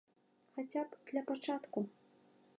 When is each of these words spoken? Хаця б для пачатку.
Хаця 0.55 0.81
б 0.89 0.95
для 1.11 1.23
пачатку. 1.29 1.79